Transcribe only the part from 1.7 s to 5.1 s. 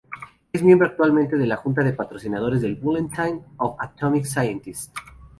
de patrocinadores del "Bulletin of the Atomic Scientists".